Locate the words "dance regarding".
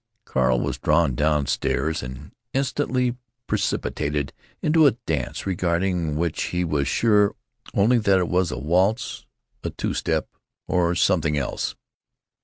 5.05-6.15